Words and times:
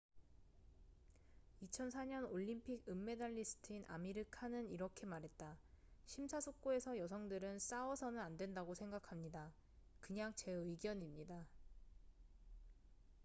"2004년 1.61 2.27
올림픽 2.31 2.83
은메달리스트인 2.89 3.85
아미르 3.87 4.23
칸은 4.31 4.71
이렇게 4.71 5.05
말했다 5.05 5.59
"심사숙고해서 6.07 6.97
여성들은 6.97 7.59
싸워서는 7.59 8.19
안된다고 8.19 8.73
생각합니다. 8.73 9.53
그냥 9.99 10.33
제 10.35 10.53
의견입니다."" 10.53 11.45